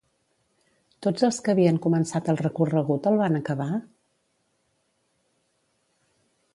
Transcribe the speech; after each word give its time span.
Tots 1.07 1.25
els 1.27 1.39
que 1.47 1.53
havien 1.53 1.77
començat 1.87 2.31
el 2.33 2.41
recorregut 2.41 3.11
el 3.13 3.21
van 3.21 3.41
acabar? 3.41 3.69